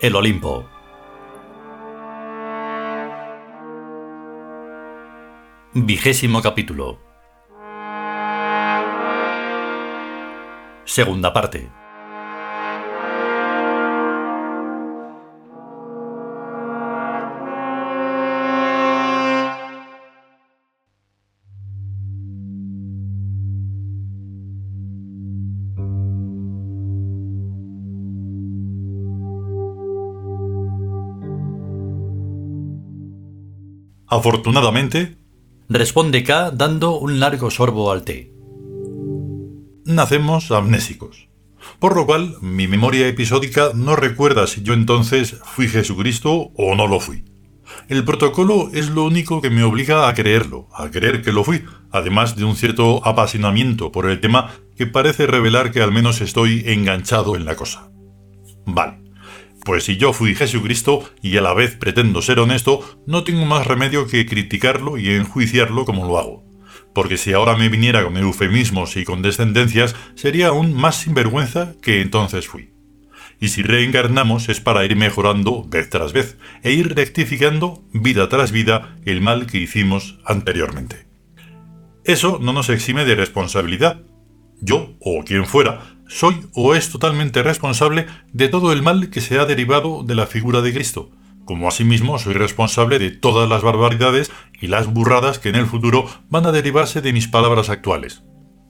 El 0.00 0.16
Olimpo. 0.16 0.66
Vigésimo 5.74 6.40
capítulo. 6.40 6.98
Segunda 10.86 11.34
parte. 11.34 11.70
Afortunadamente, 34.10 35.16
Responde 35.68 36.24
K 36.24 36.50
dando 36.50 36.98
un 36.98 37.20
largo 37.20 37.48
sorbo 37.48 37.92
al 37.92 38.02
té. 38.02 38.32
nacemos 39.84 40.50
amnésicos. 40.50 41.28
Por 41.78 41.94
lo 41.94 42.06
cual, 42.06 42.36
mi 42.40 42.66
memoria 42.66 43.06
episódica 43.06 43.70
no 43.74 43.94
recuerda 43.94 44.46
si 44.48 44.62
yo 44.62 44.74
entonces 44.74 45.36
fui 45.44 45.68
Jesucristo 45.68 46.50
o 46.56 46.74
no 46.74 46.88
lo 46.88 46.98
fui. 46.98 47.24
El 47.88 48.04
protocolo 48.04 48.70
es 48.72 48.90
lo 48.90 49.04
único 49.04 49.40
que 49.40 49.50
me 49.50 49.62
obliga 49.62 50.08
a 50.08 50.14
creerlo, 50.14 50.68
a 50.74 50.90
creer 50.90 51.22
que 51.22 51.32
lo 51.32 51.44
fui, 51.44 51.64
además 51.92 52.34
de 52.34 52.44
un 52.44 52.56
cierto 52.56 53.06
apasionamiento 53.06 53.92
por 53.92 54.10
el 54.10 54.20
tema 54.20 54.50
que 54.76 54.88
parece 54.88 55.28
revelar 55.28 55.70
que 55.70 55.82
al 55.82 55.92
menos 55.92 56.20
estoy 56.20 56.64
enganchado 56.66 57.36
en 57.36 57.44
la 57.44 57.54
cosa. 57.54 57.90
Vale. 58.66 59.09
Pues 59.70 59.84
si 59.84 59.98
yo 59.98 60.12
fui 60.12 60.34
Jesucristo 60.34 61.08
y 61.22 61.36
a 61.36 61.42
la 61.42 61.54
vez 61.54 61.76
pretendo 61.76 62.22
ser 62.22 62.40
honesto, 62.40 62.80
no 63.06 63.22
tengo 63.22 63.46
más 63.46 63.68
remedio 63.68 64.08
que 64.08 64.26
criticarlo 64.26 64.98
y 64.98 65.10
enjuiciarlo 65.10 65.84
como 65.84 66.06
lo 66.06 66.18
hago. 66.18 66.44
Porque 66.92 67.16
si 67.16 67.34
ahora 67.34 67.56
me 67.56 67.68
viniera 67.68 68.02
con 68.02 68.16
eufemismos 68.16 68.96
y 68.96 69.04
condescendencias, 69.04 69.94
sería 70.16 70.48
aún 70.48 70.74
más 70.74 70.96
sinvergüenza 70.96 71.74
que 71.82 72.00
entonces 72.00 72.48
fui. 72.48 72.70
Y 73.38 73.50
si 73.50 73.62
reencarnamos 73.62 74.48
es 74.48 74.58
para 74.58 74.84
ir 74.84 74.96
mejorando 74.96 75.62
vez 75.68 75.88
tras 75.88 76.12
vez 76.12 76.36
e 76.64 76.72
ir 76.72 76.96
rectificando 76.96 77.84
vida 77.92 78.28
tras 78.28 78.50
vida 78.50 78.96
el 79.04 79.20
mal 79.20 79.46
que 79.46 79.58
hicimos 79.58 80.18
anteriormente. 80.24 81.06
Eso 82.02 82.40
no 82.42 82.52
nos 82.52 82.70
exime 82.70 83.04
de 83.04 83.14
responsabilidad. 83.14 84.02
Yo, 84.60 84.94
o 85.00 85.24
quien 85.24 85.46
fuera, 85.46 85.80
soy 86.06 86.46
o 86.54 86.74
es 86.74 86.90
totalmente 86.90 87.42
responsable 87.42 88.06
de 88.32 88.48
todo 88.48 88.72
el 88.72 88.82
mal 88.82 89.10
que 89.10 89.20
se 89.20 89.38
ha 89.38 89.46
derivado 89.46 90.02
de 90.02 90.14
la 90.14 90.26
figura 90.26 90.60
de 90.60 90.72
Cristo, 90.72 91.10
como 91.44 91.68
asimismo 91.68 92.18
soy 92.18 92.34
responsable 92.34 92.98
de 92.98 93.10
todas 93.10 93.48
las 93.48 93.62
barbaridades 93.62 94.30
y 94.60 94.66
las 94.66 94.86
burradas 94.86 95.38
que 95.38 95.48
en 95.48 95.56
el 95.56 95.66
futuro 95.66 96.06
van 96.28 96.46
a 96.46 96.52
derivarse 96.52 97.00
de 97.00 97.12
mis 97.12 97.28
palabras 97.28 97.70
actuales. 97.70 98.22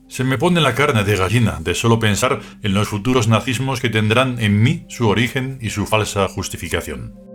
Se 0.09 0.25
me 0.25 0.39
pone 0.39 0.61
la 0.61 0.75
carne 0.75 1.05
de 1.05 1.17
gallina 1.17 1.59
de 1.61 1.75
solo 1.75 1.99
pensar 1.99 2.41
en 2.62 2.75
los 2.75 2.89
futuros 2.89 3.28
nazismos 3.28 3.81
que 3.81 3.91
tendrán 3.91 4.41
en 4.41 4.62
mí 4.62 4.84
su 4.89 5.09
origen 5.09 5.59
y 5.61 5.71
su 5.71 5.87
falsa 5.87 6.27
justificación. 6.28 7.30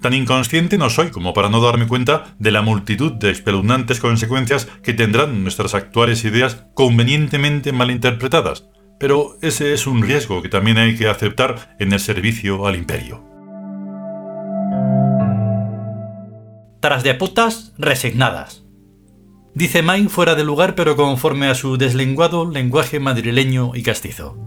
Tan 0.00 0.14
inconsciente 0.14 0.78
no 0.78 0.88
soy 0.88 1.10
como 1.10 1.34
para 1.34 1.50
no 1.50 1.60
darme 1.60 1.86
cuenta 1.86 2.34
de 2.38 2.50
la 2.50 2.62
multitud 2.62 3.12
de 3.12 3.30
espeluznantes 3.30 4.00
consecuencias 4.00 4.66
que 4.82 4.94
tendrán 4.94 5.42
nuestras 5.42 5.74
actuales 5.74 6.24
ideas 6.24 6.64
convenientemente 6.74 7.72
malinterpretadas, 7.72 8.70
pero 8.98 9.36
ese 9.42 9.74
es 9.74 9.86
un 9.86 10.02
riesgo 10.02 10.40
que 10.40 10.48
también 10.48 10.78
hay 10.78 10.96
que 10.96 11.06
aceptar 11.06 11.76
en 11.78 11.92
el 11.92 12.00
servicio 12.00 12.66
al 12.66 12.76
imperio. 12.76 13.22
Tras 16.80 17.02
de 17.02 17.14
putas, 17.14 17.74
resignadas. 17.76 18.64
Dice 19.54 19.82
Main 19.82 20.08
fuera 20.08 20.34
de 20.34 20.44
lugar 20.44 20.74
pero 20.74 20.96
conforme 20.96 21.48
a 21.48 21.54
su 21.54 21.76
deslenguado 21.76 22.50
lenguaje 22.50 23.00
madrileño 23.00 23.72
y 23.74 23.82
castizo. 23.82 24.38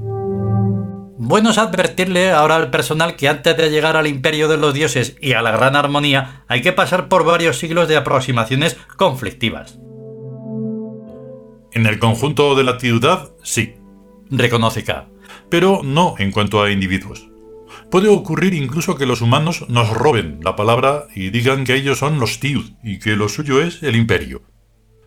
Bueno 1.25 1.51
es 1.51 1.57
advertirle 1.57 2.31
ahora 2.31 2.57
al 2.57 2.69
personal 2.69 3.15
que 3.15 3.29
antes 3.29 3.55
de 3.55 3.69
llegar 3.69 3.95
al 3.95 4.07
imperio 4.07 4.49
de 4.49 4.57
los 4.57 4.73
dioses 4.73 5.15
y 5.21 5.31
a 5.31 5.41
la 5.41 5.51
gran 5.51 5.77
armonía 5.77 6.43
hay 6.49 6.61
que 6.61 6.73
pasar 6.73 7.07
por 7.07 7.23
varios 7.23 7.57
siglos 7.57 7.87
de 7.87 7.95
aproximaciones 7.95 8.77
conflictivas. 8.97 9.79
En 11.71 11.85
el 11.85 11.97
conjunto 11.97 12.55
de 12.55 12.65
la 12.65 12.77
ciudad, 12.77 13.29
sí, 13.41 13.75
Reconoce 14.29 14.83
K. 14.83 15.07
pero 15.49 15.79
no 15.81 16.15
en 16.17 16.33
cuanto 16.33 16.61
a 16.61 16.71
individuos. 16.71 17.29
Puede 17.89 18.09
ocurrir 18.09 18.53
incluso 18.53 18.97
que 18.97 19.05
los 19.05 19.21
humanos 19.21 19.63
nos 19.69 19.91
roben 19.91 20.41
la 20.43 20.57
palabra 20.57 21.05
y 21.15 21.29
digan 21.29 21.63
que 21.63 21.75
ellos 21.75 21.99
son 21.99 22.19
los 22.19 22.41
Tiud 22.41 22.71
y 22.83 22.99
que 22.99 23.15
lo 23.15 23.29
suyo 23.29 23.61
es 23.61 23.81
el 23.81 23.95
imperio. 23.95 24.41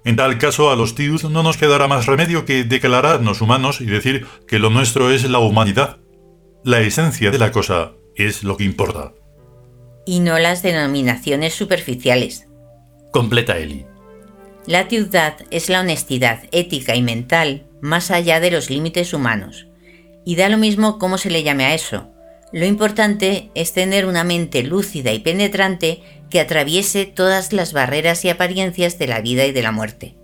En 0.06 0.16
tal 0.16 0.38
caso, 0.38 0.70
a 0.70 0.76
los 0.76 0.94
Tiud 0.94 1.24
no 1.24 1.42
nos 1.42 1.58
quedará 1.58 1.88
más 1.88 2.06
remedio 2.06 2.46
que 2.46 2.64
declararnos 2.64 3.42
humanos 3.42 3.82
y 3.82 3.84
decir 3.84 4.26
que 4.48 4.58
lo 4.58 4.70
nuestro 4.70 5.10
es 5.10 5.28
la 5.28 5.40
humanidad. 5.40 5.98
La 6.66 6.80
esencia 6.80 7.30
de 7.30 7.38
la 7.38 7.52
cosa 7.52 7.92
es 8.16 8.42
lo 8.42 8.56
que 8.56 8.64
importa. 8.64 9.12
y 10.04 10.18
no 10.18 10.36
las 10.40 10.64
denominaciones 10.64 11.54
superficiales. 11.54 12.48
Completa 13.12 13.56
Eli. 13.56 13.86
La 14.66 14.88
ciudad 14.88 15.36
es 15.52 15.68
la 15.68 15.78
honestidad 15.78 16.42
ética 16.50 16.96
y 16.96 17.02
mental 17.02 17.66
más 17.80 18.10
allá 18.10 18.40
de 18.40 18.50
los 18.50 18.68
límites 18.68 19.14
humanos. 19.14 19.68
Y 20.24 20.34
da 20.34 20.48
lo 20.48 20.58
mismo 20.58 20.98
cómo 20.98 21.18
se 21.18 21.30
le 21.30 21.44
llame 21.44 21.66
a 21.66 21.74
eso. 21.74 22.10
Lo 22.52 22.66
importante 22.66 23.48
es 23.54 23.72
tener 23.72 24.04
una 24.04 24.24
mente 24.24 24.64
lúcida 24.64 25.12
y 25.12 25.20
penetrante 25.20 26.02
que 26.30 26.40
atraviese 26.40 27.06
todas 27.06 27.52
las 27.52 27.74
barreras 27.74 28.24
y 28.24 28.28
apariencias 28.28 28.98
de 28.98 29.06
la 29.06 29.20
vida 29.20 29.46
y 29.46 29.52
de 29.52 29.62
la 29.62 29.70
muerte. 29.70 30.16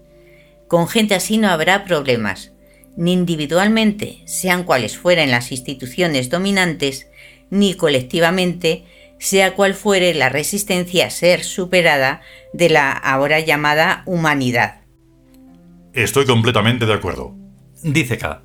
Con 0.66 0.88
gente 0.88 1.14
así 1.14 1.38
no 1.38 1.50
habrá 1.50 1.84
problemas, 1.84 2.50
ni 2.96 3.12
individualmente, 3.12 4.22
sean 4.26 4.64
cuales 4.64 4.98
fueran 4.98 5.30
las 5.30 5.52
instituciones 5.52 6.30
dominantes, 6.30 7.08
ni 7.50 7.74
colectivamente, 7.74 8.84
sea 9.18 9.54
cual 9.54 9.74
fuere 9.74 10.14
la 10.14 10.28
resistencia 10.28 11.06
a 11.06 11.10
ser 11.10 11.44
superada 11.44 12.22
de 12.52 12.70
la 12.70 12.92
ahora 12.92 13.40
llamada 13.40 14.02
humanidad. 14.06 14.80
Estoy 15.92 16.26
completamente 16.26 16.86
de 16.86 16.94
acuerdo. 16.94 17.34
Dice 17.82 18.18
K. 18.18 18.42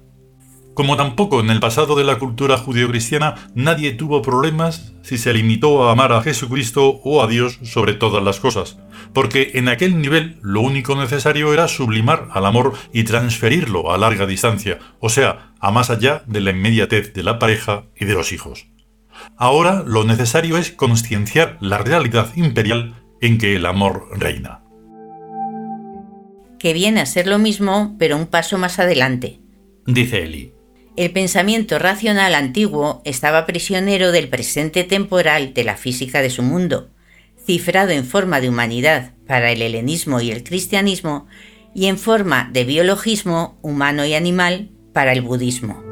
Como 0.78 0.96
tampoco 0.96 1.40
en 1.40 1.50
el 1.50 1.60
pasado 1.60 1.96
de 1.96 2.04
la 2.04 2.20
cultura 2.20 2.56
judeocristiana 2.56 3.50
nadie 3.56 3.94
tuvo 3.94 4.22
problemas 4.22 4.94
si 5.02 5.18
se 5.18 5.34
limitó 5.34 5.90
a 5.90 5.92
amar 5.92 6.12
a 6.14 6.22
Jesucristo 6.22 7.02
o 7.04 7.24
a 7.24 7.28
Dios 7.28 7.58
sobre 7.64 7.94
todas 7.94 8.24
las 8.24 8.40
cosas, 8.40 8.78
porque 9.12 9.54
en 9.56 9.70
aquel 9.70 10.00
nivel 10.00 10.38
lo 10.44 10.62
único 10.62 10.96
necesario 10.96 11.52
era 11.52 11.68
sublimar 11.68 12.28
al 12.32 12.46
amor 12.46 12.74
y 12.94 13.06
transferirlo 13.06 13.92
a 13.92 13.98
larga 13.98 14.28
distancia, 14.28 14.78
o 15.00 15.10
sea, 15.10 15.52
a 15.60 15.72
más 15.72 15.90
allá 15.90 16.22
de 16.28 16.42
la 16.42 16.52
inmediatez 16.52 17.12
de 17.12 17.24
la 17.24 17.40
pareja 17.40 17.86
y 18.00 18.06
de 18.06 18.14
los 18.14 18.32
hijos. 18.32 18.68
Ahora 19.36 19.84
lo 19.84 20.04
necesario 20.04 20.60
es 20.60 20.70
concienciar 20.70 21.58
la 21.60 21.80
realidad 21.80 22.36
imperial 22.36 23.02
en 23.20 23.40
que 23.40 23.56
el 23.56 23.66
amor 23.66 24.10
reina. 24.12 24.62
Que 26.60 26.74
viene 26.74 27.02
a 27.02 27.08
ser 27.08 27.26
lo 27.26 27.40
mismo, 27.40 27.96
pero 27.98 28.16
un 28.16 28.28
paso 28.28 28.60
más 28.60 28.78
adelante. 28.78 29.40
Dice 29.88 30.22
Eli. 30.22 30.57
El 30.98 31.12
pensamiento 31.12 31.78
racional 31.78 32.34
antiguo 32.34 33.04
estaba 33.06 33.46
prisionero 33.46 34.12
del 34.12 34.30
presente 34.30 34.84
temporal 34.84 35.54
de 35.54 35.64
la 35.64 35.78
física 35.78 36.24
de 36.24 36.32
su 36.32 36.42
mundo, 36.42 36.90
cifrado 37.46 37.92
en 37.92 38.04
forma 38.04 38.42
de 38.42 38.50
humanidad 38.50 39.14
para 39.28 39.52
el 39.52 39.62
helenismo 39.62 40.22
y 40.22 40.32
el 40.32 40.44
cristianismo, 40.44 41.28
y 41.76 41.86
en 41.86 42.00
forma 42.00 42.50
de 42.52 42.64
biologismo 42.64 43.60
humano 43.62 44.08
y 44.08 44.16
animal 44.16 44.72
para 44.92 45.12
el 45.14 45.22
budismo. 45.22 45.84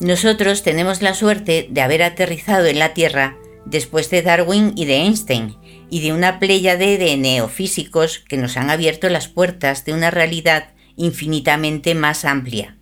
Nosotros 0.00 0.62
tenemos 0.62 1.00
la 1.00 1.14
suerte 1.14 1.66
de 1.70 1.80
haber 1.80 2.02
aterrizado 2.02 2.66
en 2.66 2.78
la 2.78 2.92
Tierra 2.92 3.38
después 3.64 4.10
de 4.10 4.20
Darwin 4.20 4.74
y 4.76 4.84
de 4.84 4.96
Einstein, 4.96 5.56
y 5.88 6.02
de 6.02 6.12
una 6.12 6.38
pléyade 6.38 6.98
de 6.98 7.16
neofísicos 7.16 8.18
que 8.18 8.36
nos 8.36 8.58
han 8.58 8.68
abierto 8.68 9.08
las 9.08 9.28
puertas 9.28 9.86
de 9.86 9.94
una 9.94 10.10
realidad 10.10 10.74
infinitamente 10.96 11.94
más 11.94 12.26
amplia. 12.26 12.75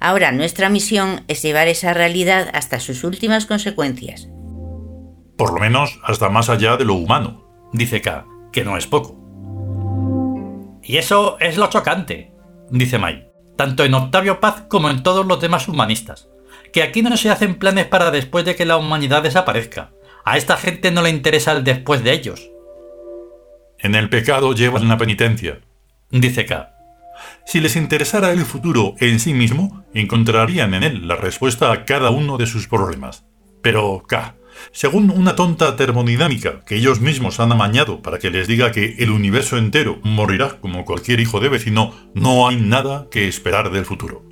Ahora 0.00 0.30
nuestra 0.32 0.68
misión 0.68 1.24
es 1.28 1.42
llevar 1.42 1.68
esa 1.68 1.92
realidad 1.92 2.50
hasta 2.52 2.78
sus 2.80 3.02
últimas 3.04 3.46
consecuencias. 3.46 4.28
Por 5.36 5.52
lo 5.52 5.60
menos 5.60 5.98
hasta 6.04 6.28
más 6.28 6.48
allá 6.48 6.76
de 6.76 6.84
lo 6.84 6.94
humano. 6.94 7.48
Dice 7.72 8.00
K. 8.00 8.26
Que 8.52 8.64
no 8.64 8.76
es 8.76 8.86
poco. 8.86 9.18
Y 10.82 10.96
eso 10.96 11.36
es 11.40 11.56
lo 11.58 11.68
chocante. 11.68 12.32
Dice 12.70 12.98
Mai. 12.98 13.28
Tanto 13.56 13.84
en 13.84 13.94
Octavio 13.94 14.40
Paz 14.40 14.64
como 14.68 14.88
en 14.88 15.02
todos 15.02 15.26
los 15.26 15.40
demás 15.40 15.68
humanistas. 15.68 16.28
Que 16.72 16.82
aquí 16.82 17.02
no 17.02 17.16
se 17.16 17.30
hacen 17.30 17.56
planes 17.56 17.86
para 17.86 18.10
después 18.10 18.44
de 18.44 18.56
que 18.56 18.64
la 18.64 18.76
humanidad 18.76 19.22
desaparezca. 19.22 19.90
A 20.24 20.36
esta 20.36 20.56
gente 20.56 20.90
no 20.90 21.02
le 21.02 21.10
interesa 21.10 21.52
el 21.52 21.64
después 21.64 22.04
de 22.04 22.12
ellos. 22.12 22.50
En 23.78 23.94
el 23.94 24.08
pecado 24.08 24.52
llevan 24.54 24.88
la 24.88 24.98
penitencia. 24.98 25.60
Dice 26.10 26.46
K. 26.46 26.74
Si 27.46 27.60
les 27.60 27.76
interesara 27.76 28.32
el 28.32 28.44
futuro 28.44 28.94
en 29.00 29.20
sí 29.20 29.34
mismo, 29.34 29.84
encontrarían 29.94 30.74
en 30.74 30.82
él 30.82 31.08
la 31.08 31.16
respuesta 31.16 31.72
a 31.72 31.84
cada 31.84 32.10
uno 32.10 32.36
de 32.36 32.46
sus 32.46 32.68
problemas. 32.68 33.24
Pero, 33.62 34.04
ca, 34.06 34.36
según 34.72 35.10
una 35.10 35.36
tonta 35.36 35.76
termodinámica 35.76 36.60
que 36.64 36.76
ellos 36.76 37.00
mismos 37.00 37.40
han 37.40 37.52
amañado 37.52 38.02
para 38.02 38.18
que 38.18 38.30
les 38.30 38.46
diga 38.48 38.72
que 38.72 38.96
el 38.98 39.10
universo 39.10 39.56
entero 39.56 39.98
morirá 40.02 40.60
como 40.60 40.84
cualquier 40.84 41.20
hijo 41.20 41.40
de 41.40 41.48
vecino, 41.48 41.94
no 42.14 42.48
hay 42.48 42.56
nada 42.56 43.08
que 43.10 43.28
esperar 43.28 43.70
del 43.70 43.84
futuro. 43.84 44.24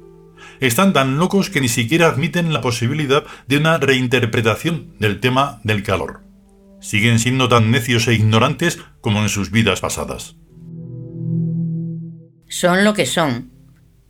Están 0.61 0.93
tan 0.93 1.19
locos 1.19 1.51
que 1.51 1.61
ni 1.61 1.69
siquiera 1.69 2.09
admiten 2.09 2.53
la 2.53 2.61
posibilidad 2.61 3.25
de 3.47 3.59
una 3.59 3.79
reinterpretación 3.79 4.95
del 4.99 5.21
tema 5.21 5.61
del 5.65 5.83
calor. 5.83 6.23
Siguen 6.81 7.19
siendo 7.19 7.49
tan 7.49 7.71
necios 7.71 8.07
e 8.09 8.15
ignorantes 8.15 8.79
como 9.01 9.21
en 9.21 9.29
sus 9.29 9.51
vidas 9.51 9.81
pasadas. 9.81 10.37
Son 12.49 12.85
lo 12.85 12.95
que 12.95 13.07
son, 13.07 13.53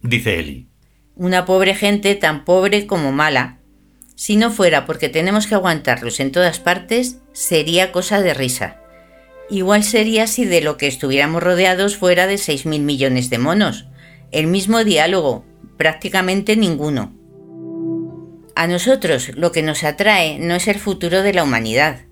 dice 0.02 0.38
Eli. 0.38 0.68
Una 1.16 1.44
pobre 1.44 1.74
gente 1.74 2.14
tan 2.14 2.44
pobre 2.44 2.86
como 2.86 3.10
mala, 3.10 3.58
si 4.16 4.36
no 4.36 4.50
fuera 4.50 4.86
porque 4.86 5.10
tenemos 5.10 5.46
que 5.46 5.54
aguantarlos 5.54 6.20
en 6.20 6.32
todas 6.32 6.58
partes, 6.58 7.18
sería 7.32 7.92
cosa 7.92 8.22
de 8.22 8.32
risa. 8.32 8.80
Igual 9.50 9.84
sería 9.84 10.26
si 10.26 10.46
de 10.46 10.62
lo 10.62 10.78
que 10.78 10.86
estuviéramos 10.86 11.42
rodeados 11.42 11.98
fuera 11.98 12.26
de 12.26 12.36
6.000 12.36 12.80
millones 12.80 13.28
de 13.28 13.38
monos. 13.38 13.86
El 14.32 14.46
mismo 14.46 14.84
diálogo, 14.84 15.44
prácticamente 15.76 16.56
ninguno. 16.56 17.14
A 18.54 18.66
nosotros 18.66 19.32
lo 19.36 19.52
que 19.52 19.62
nos 19.62 19.84
atrae 19.84 20.38
no 20.38 20.54
es 20.54 20.66
el 20.66 20.78
futuro 20.78 21.22
de 21.22 21.34
la 21.34 21.44
humanidad, 21.44 22.05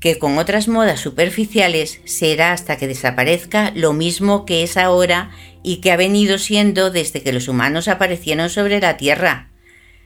que 0.00 0.18
con 0.18 0.38
otras 0.38 0.66
modas 0.66 1.00
superficiales 1.00 2.00
será 2.04 2.52
hasta 2.52 2.78
que 2.78 2.88
desaparezca 2.88 3.70
lo 3.74 3.92
mismo 3.92 4.46
que 4.46 4.62
es 4.62 4.76
ahora 4.76 5.30
y 5.62 5.76
que 5.76 5.92
ha 5.92 5.96
venido 5.96 6.38
siendo 6.38 6.90
desde 6.90 7.22
que 7.22 7.32
los 7.32 7.48
humanos 7.48 7.86
aparecieron 7.86 8.48
sobre 8.48 8.80
la 8.80 8.96
Tierra, 8.96 9.50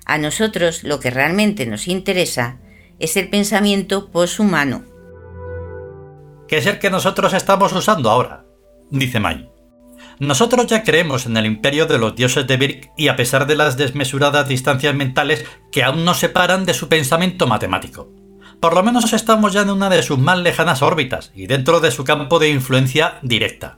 a 0.05 0.19
nosotros 0.19 0.83
lo 0.83 1.01
que 1.01 1.11
realmente 1.11 1.65
nos 1.65 1.89
interesa 1.89 2.59
es 2.99 3.17
el 3.17 3.31
pensamiento 3.31 4.11
poshumano. 4.11 4.85
Que 6.49 6.59
es 6.59 6.67
el 6.67 6.79
que 6.79 6.91
nosotros 6.91 7.33
estamos 7.33 7.73
usando 7.73 8.11
ahora, 8.11 8.45
dice 8.91 9.21
May. 9.21 9.49
Nosotros 10.19 10.67
ya 10.67 10.83
creemos 10.83 11.27
en 11.27 11.37
el 11.37 11.47
imperio 11.47 11.87
de 11.87 11.99
los 11.99 12.15
dioses 12.15 12.47
de 12.47 12.57
Birk 12.57 12.91
y 12.97 13.09
a 13.09 13.17
pesar 13.17 13.47
de 13.47 13.57
las 13.57 13.77
desmesuradas 13.77 14.49
distancias 14.49 14.95
mentales 14.95 15.45
que 15.73 15.83
aún 15.83 16.05
nos 16.05 16.19
separan 16.19 16.65
de 16.67 16.75
su 16.75 16.89
pensamiento 16.89 17.47
matemático. 17.47 18.24
Por 18.65 18.75
lo 18.75 18.83
menos 18.83 19.13
estamos 19.13 19.53
ya 19.53 19.61
en 19.61 19.69
una 19.69 19.91
de 19.91 20.03
sus 20.03 20.19
más 20.19 20.39
lejanas 20.39 20.81
órbitas 20.81 21.33
y 21.35 21.47
dentro 21.47 21.81
de 21.81 21.91
su 21.91 22.03
campo 22.03 22.39
de 22.39 22.49
influencia 22.49 23.19
directa. 23.21 23.77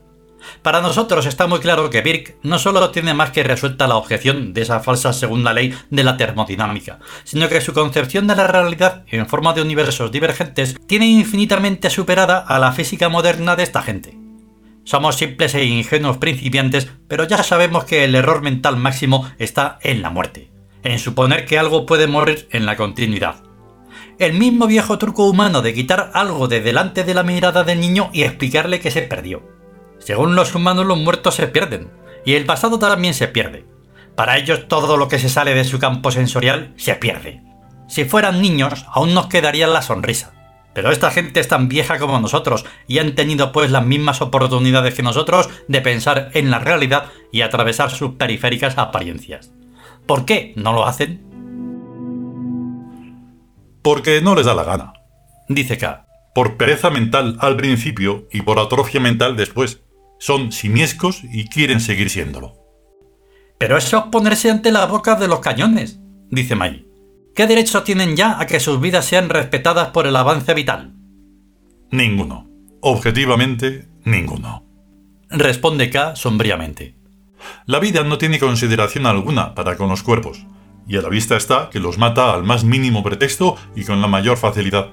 Para 0.62 0.80
nosotros 0.80 1.26
está 1.26 1.48
muy 1.48 1.58
claro 1.58 1.90
que 1.90 2.02
Birk 2.02 2.36
no 2.44 2.60
solo 2.60 2.90
tiene 2.92 3.12
más 3.12 3.32
que 3.32 3.42
resuelta 3.42 3.88
la 3.88 3.96
objeción 3.96 4.54
de 4.54 4.62
esa 4.62 4.78
falsa 4.78 5.12
segunda 5.12 5.52
ley 5.52 5.74
de 5.90 6.04
la 6.04 6.16
termodinámica, 6.16 7.00
sino 7.24 7.48
que 7.48 7.60
su 7.60 7.72
concepción 7.72 8.28
de 8.28 8.36
la 8.36 8.46
realidad 8.46 9.02
en 9.08 9.26
forma 9.26 9.54
de 9.54 9.62
universos 9.62 10.12
divergentes 10.12 10.76
tiene 10.86 11.08
infinitamente 11.08 11.90
superada 11.90 12.38
a 12.38 12.60
la 12.60 12.70
física 12.70 13.08
moderna 13.08 13.56
de 13.56 13.64
esta 13.64 13.82
gente. 13.82 14.16
Somos 14.84 15.16
simples 15.16 15.56
e 15.56 15.64
ingenuos 15.64 16.18
principiantes, 16.18 16.86
pero 17.08 17.24
ya 17.24 17.42
sabemos 17.42 17.86
que 17.86 18.04
el 18.04 18.14
error 18.14 18.40
mental 18.40 18.76
máximo 18.76 19.28
está 19.40 19.80
en 19.82 20.00
la 20.00 20.10
muerte, 20.10 20.52
en 20.84 21.00
suponer 21.00 21.44
que 21.44 21.58
algo 21.58 21.86
puede 21.86 22.06
morir 22.06 22.46
en 22.52 22.66
la 22.66 22.76
continuidad. 22.76 23.45
El 24.18 24.32
mismo 24.34 24.66
viejo 24.66 24.98
truco 24.98 25.26
humano 25.26 25.62
de 25.62 25.74
quitar 25.74 26.10
algo 26.14 26.48
de 26.48 26.60
delante 26.60 27.04
de 27.04 27.14
la 27.14 27.22
mirada 27.22 27.64
del 27.64 27.80
niño 27.80 28.10
y 28.12 28.22
explicarle 28.22 28.80
que 28.80 28.90
se 28.90 29.02
perdió 29.02 29.56
según 30.06 30.36
los 30.36 30.54
humanos 30.54 30.86
los 30.86 30.98
muertos 30.98 31.34
se 31.34 31.48
pierden, 31.48 31.90
y 32.24 32.34
el 32.34 32.44
pasado 32.44 32.78
también 32.78 33.12
se 33.12 33.28
pierde. 33.28 33.66
Para 34.14 34.38
ellos 34.38 34.68
todo 34.68 34.96
lo 34.96 35.08
que 35.08 35.18
se 35.18 35.28
sale 35.28 35.52
de 35.52 35.64
su 35.64 35.80
campo 35.80 36.10
sensorial 36.12 36.72
se 36.76 36.94
pierde. 36.94 37.42
Si 37.88 38.04
fueran 38.04 38.40
niños, 38.40 38.86
aún 38.92 39.14
nos 39.14 39.26
quedaría 39.26 39.66
la 39.66 39.82
sonrisa. 39.82 40.32
Pero 40.74 40.92
esta 40.92 41.10
gente 41.10 41.40
es 41.40 41.48
tan 41.48 41.68
vieja 41.68 41.98
como 41.98 42.20
nosotros 42.20 42.66
y 42.86 43.00
han 43.00 43.16
tenido 43.16 43.50
pues 43.50 43.72
las 43.72 43.84
mismas 43.84 44.20
oportunidades 44.20 44.94
que 44.94 45.02
nosotros 45.02 45.48
de 45.66 45.80
pensar 45.80 46.30
en 46.34 46.52
la 46.52 46.60
realidad 46.60 47.06
y 47.32 47.40
atravesar 47.40 47.90
sus 47.90 48.12
periféricas 48.12 48.78
apariencias. 48.78 49.52
¿Por 50.06 50.24
qué 50.24 50.52
no 50.54 50.72
lo 50.72 50.86
hacen? 50.86 51.25
Porque 53.86 54.20
no 54.20 54.34
les 54.34 54.44
da 54.44 54.52
la 54.52 54.64
gana. 54.64 54.94
Dice 55.48 55.78
K. 55.78 56.06
Por 56.34 56.56
pereza 56.56 56.90
mental 56.90 57.36
al 57.38 57.56
principio 57.56 58.26
y 58.32 58.42
por 58.42 58.58
atrofia 58.58 58.98
mental 58.98 59.36
después. 59.36 59.84
Son 60.18 60.50
simiescos 60.50 61.22
y 61.22 61.46
quieren 61.46 61.78
seguir 61.78 62.10
siéndolo. 62.10 62.54
Pero 63.60 63.76
eso 63.76 63.98
es 63.98 64.04
ponerse 64.06 64.50
ante 64.50 64.72
la 64.72 64.86
boca 64.86 65.14
de 65.14 65.28
los 65.28 65.38
cañones, 65.38 66.00
dice 66.32 66.56
May. 66.56 66.84
¿Qué 67.32 67.46
derecho 67.46 67.84
tienen 67.84 68.16
ya 68.16 68.40
a 68.40 68.46
que 68.46 68.58
sus 68.58 68.80
vidas 68.80 69.04
sean 69.04 69.28
respetadas 69.28 69.90
por 69.90 70.08
el 70.08 70.16
avance 70.16 70.52
vital? 70.52 70.92
Ninguno. 71.92 72.50
Objetivamente, 72.80 73.86
ninguno. 74.02 74.64
Responde 75.30 75.90
K 75.90 76.16
sombríamente. 76.16 76.96
La 77.66 77.78
vida 77.78 78.02
no 78.02 78.18
tiene 78.18 78.40
consideración 78.40 79.06
alguna 79.06 79.54
para 79.54 79.76
con 79.76 79.88
los 79.88 80.02
cuerpos, 80.02 80.44
y 80.86 80.96
a 80.96 81.02
la 81.02 81.08
vista 81.08 81.36
está 81.36 81.70
que 81.70 81.80
los 81.80 81.98
mata 81.98 82.32
al 82.32 82.44
más 82.44 82.64
mínimo 82.64 83.02
pretexto 83.02 83.56
y 83.74 83.84
con 83.84 84.00
la 84.00 84.06
mayor 84.06 84.36
facilidad. 84.36 84.90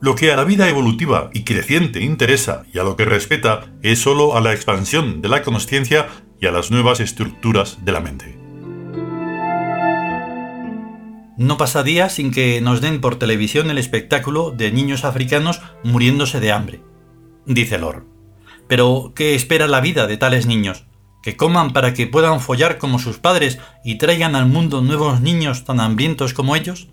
Lo 0.00 0.16
que 0.16 0.32
a 0.32 0.36
la 0.36 0.44
vida 0.44 0.68
evolutiva 0.68 1.30
y 1.32 1.44
creciente 1.44 2.02
interesa 2.02 2.64
y 2.72 2.78
a 2.78 2.82
lo 2.82 2.96
que 2.96 3.04
respeta 3.04 3.66
es 3.82 4.00
solo 4.00 4.36
a 4.36 4.40
la 4.40 4.52
expansión 4.52 5.22
de 5.22 5.28
la 5.28 5.42
conciencia 5.42 6.08
y 6.40 6.46
a 6.46 6.50
las 6.50 6.72
nuevas 6.72 6.98
estructuras 6.98 7.84
de 7.84 7.92
la 7.92 8.00
mente. 8.00 8.36
No 11.38 11.56
pasa 11.56 11.82
día 11.82 12.08
sin 12.08 12.30
que 12.30 12.60
nos 12.60 12.80
den 12.80 13.00
por 13.00 13.16
televisión 13.16 13.70
el 13.70 13.78
espectáculo 13.78 14.50
de 14.50 14.70
niños 14.70 15.04
africanos 15.04 15.62
muriéndose 15.82 16.40
de 16.40 16.52
hambre, 16.52 16.82
dice 17.46 17.78
Lor. 17.78 18.04
Pero, 18.68 19.12
¿qué 19.14 19.34
espera 19.34 19.66
la 19.66 19.80
vida 19.80 20.06
de 20.06 20.16
tales 20.16 20.46
niños? 20.46 20.84
¿Que 21.22 21.36
coman 21.36 21.72
para 21.72 21.94
que 21.94 22.08
puedan 22.08 22.40
follar 22.40 22.78
como 22.78 22.98
sus 22.98 23.18
padres 23.18 23.60
y 23.84 23.94
traigan 23.94 24.34
al 24.34 24.46
mundo 24.46 24.82
nuevos 24.82 25.20
niños 25.20 25.64
tan 25.64 25.78
hambrientos 25.78 26.34
como 26.34 26.56
ellos? 26.56 26.88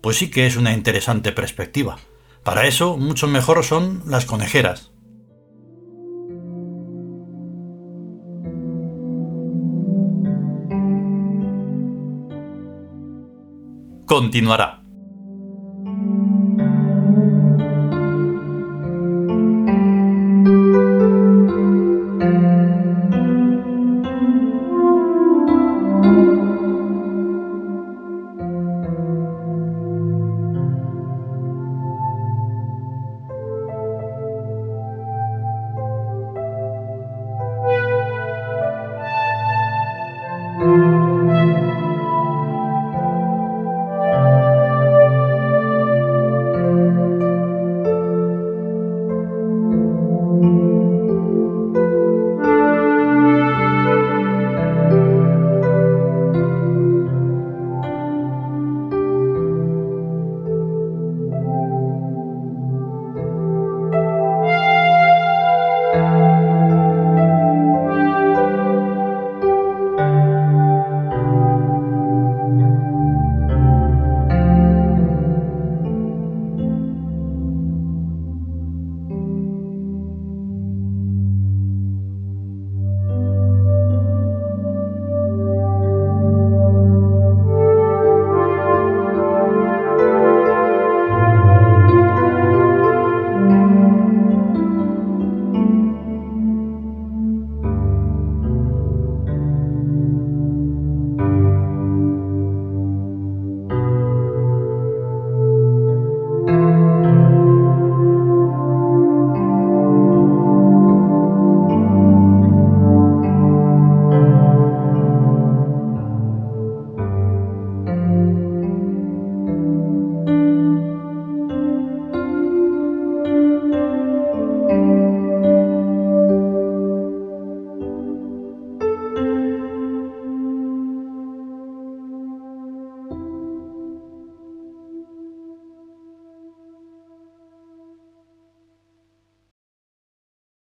Pues 0.00 0.16
sí 0.16 0.28
que 0.28 0.46
es 0.46 0.56
una 0.56 0.72
interesante 0.72 1.30
perspectiva. 1.30 1.96
Para 2.42 2.66
eso, 2.66 2.96
mucho 2.96 3.28
mejor 3.28 3.62
son 3.64 4.02
las 4.06 4.24
conejeras. 4.24 4.90
Continuará. 14.04 14.79